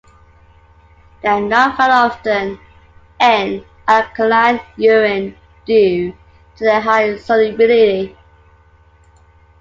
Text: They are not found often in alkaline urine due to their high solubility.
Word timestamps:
They 1.21 1.29
are 1.29 1.39
not 1.39 1.77
found 1.77 1.91
often 1.91 2.59
in 3.19 3.63
alkaline 3.87 4.59
urine 4.75 5.37
due 5.67 6.13
to 6.55 6.63
their 6.63 6.81
high 6.81 7.17
solubility. 7.17 8.17